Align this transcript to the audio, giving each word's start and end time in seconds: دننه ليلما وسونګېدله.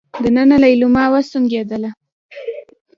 دننه 0.23 0.55
ليلما 0.63 1.03
وسونګېدله. 1.13 1.89